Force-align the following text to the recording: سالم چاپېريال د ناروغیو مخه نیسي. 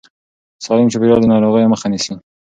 سالم 0.65 0.87
چاپېريال 0.93 1.19
د 1.21 1.25
ناروغیو 1.33 1.71
مخه 1.73 1.87
نیسي. 1.91 2.13